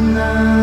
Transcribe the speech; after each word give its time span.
Anna. 0.00 0.59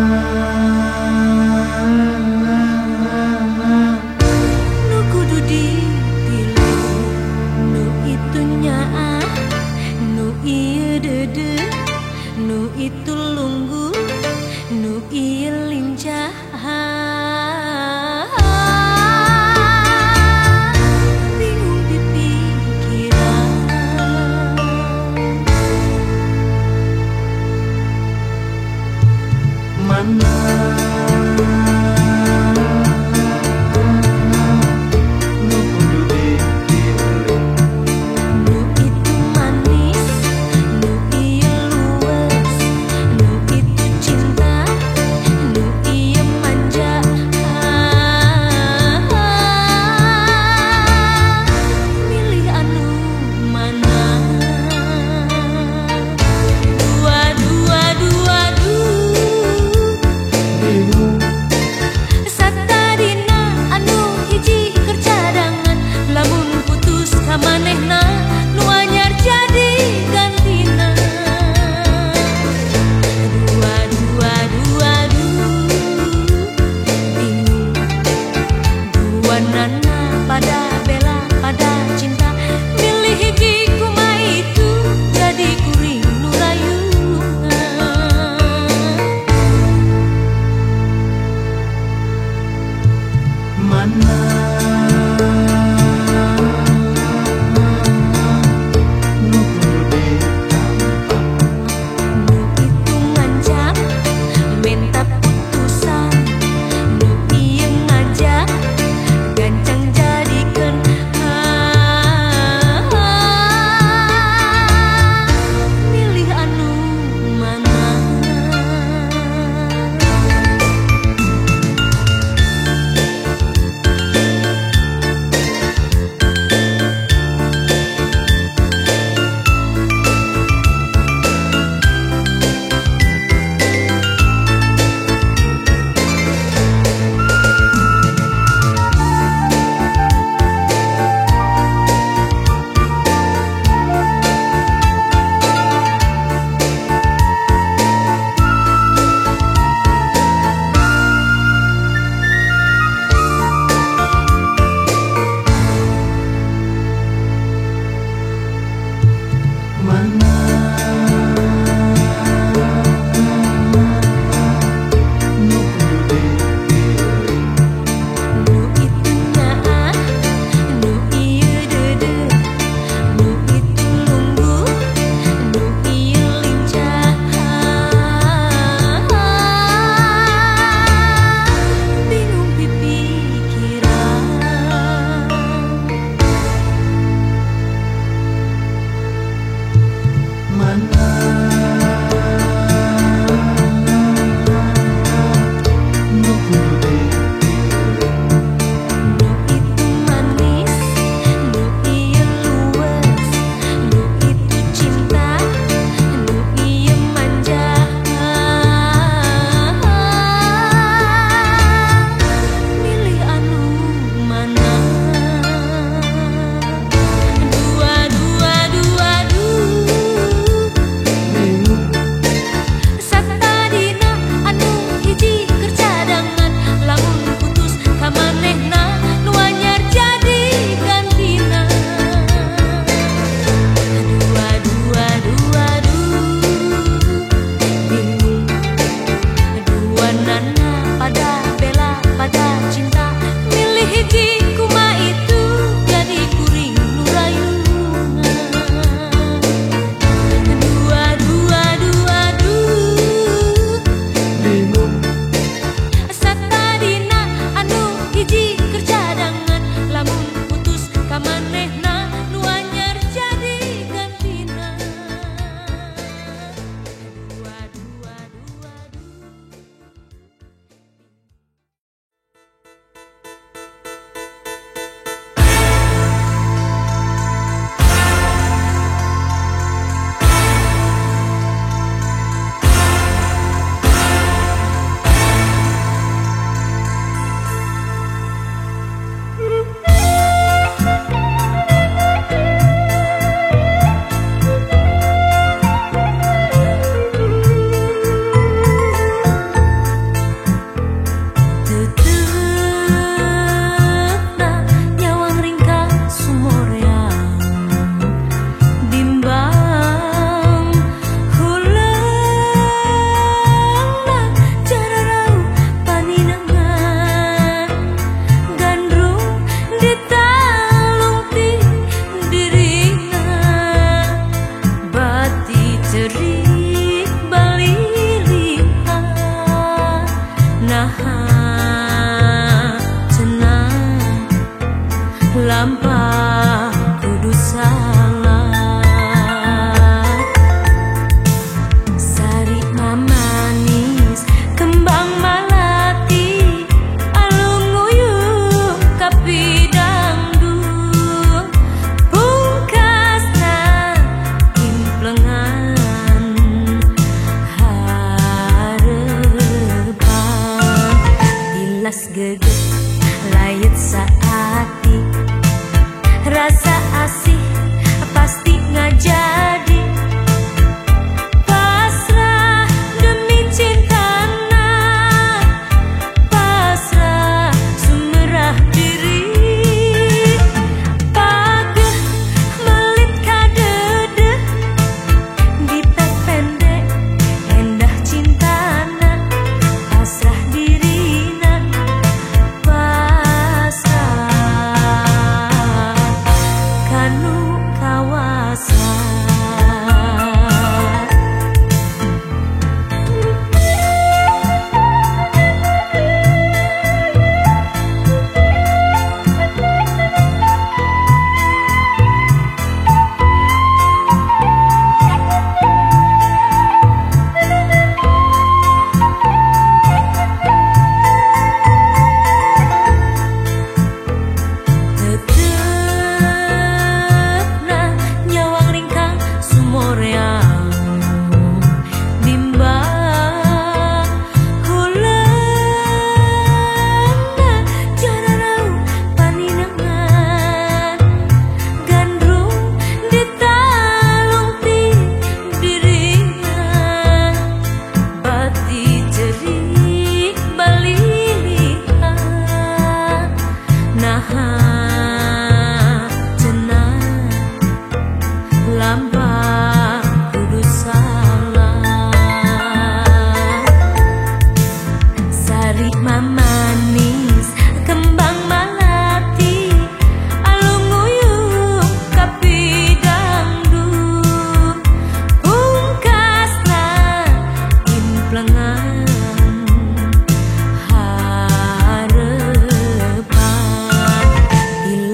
summer 93.88 94.47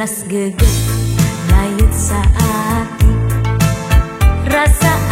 Nas 0.03 0.25
geget 0.27 0.59
bait 1.47 1.93
saat 1.95 2.91
rasa 4.51 5.02